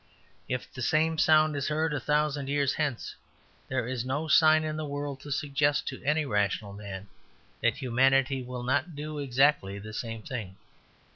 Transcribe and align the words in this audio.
If 0.49 0.73
the 0.73 0.81
same 0.81 1.19
sound 1.19 1.55
is 1.55 1.67
heard 1.67 1.93
a 1.93 1.99
thousand 1.99 2.49
years 2.49 2.73
hence, 2.73 3.13
there 3.67 3.87
is 3.87 4.03
no 4.03 4.27
sign 4.27 4.63
in 4.63 4.75
the 4.75 4.83
world 4.83 5.19
to 5.19 5.31
suggest 5.31 5.87
to 5.89 6.01
any 6.03 6.25
rational 6.25 6.73
man 6.73 7.07
that 7.61 7.75
humanity 7.77 8.41
will 8.41 8.63
not 8.63 8.95
do 8.95 9.19
exactly 9.19 9.77
the 9.77 9.93
same 9.93 10.23
thing. 10.23 10.55